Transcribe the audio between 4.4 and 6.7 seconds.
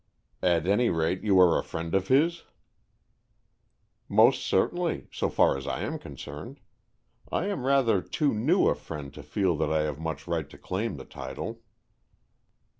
certainly, so far as I am concerned.